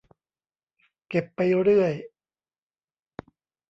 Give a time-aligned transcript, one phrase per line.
[1.09, 1.93] เก็บไปเรื่อย